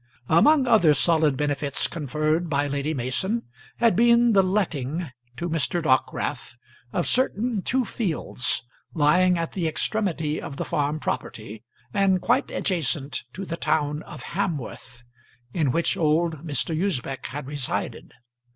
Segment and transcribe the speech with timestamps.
[0.29, 3.43] Among other solid benefits conferred by Lady Mason
[3.77, 5.79] had been the letting to Mr.
[5.79, 6.55] Dockwrath
[6.91, 8.63] of certain two fields,
[8.95, 14.23] lying at the extremity of the farm property, and quite adjacent to the town of
[14.23, 15.03] Hamworth
[15.53, 16.75] in which old Mr.
[16.75, 18.11] Usbech had resided.